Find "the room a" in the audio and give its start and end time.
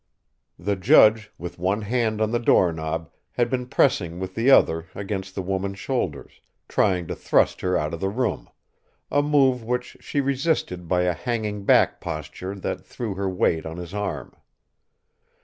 7.99-9.21